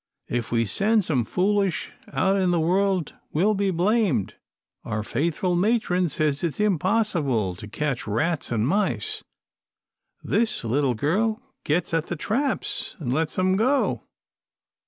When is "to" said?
7.59-7.67